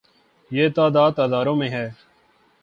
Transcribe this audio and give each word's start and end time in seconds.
یہ 0.51 0.69
تعداد 0.69 1.19
ہزاروں 1.19 1.55
میں 1.55 1.69
ہے۔ 1.69 1.89